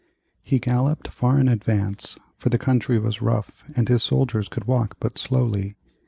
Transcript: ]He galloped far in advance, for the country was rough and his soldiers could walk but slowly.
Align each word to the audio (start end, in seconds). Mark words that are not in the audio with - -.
]He 0.41 0.57
galloped 0.57 1.09
far 1.09 1.39
in 1.39 1.47
advance, 1.47 2.17
for 2.35 2.49
the 2.49 2.57
country 2.57 2.97
was 2.97 3.21
rough 3.21 3.63
and 3.75 3.87
his 3.87 4.01
soldiers 4.01 4.47
could 4.47 4.63
walk 4.65 4.97
but 4.99 5.19
slowly. 5.19 5.75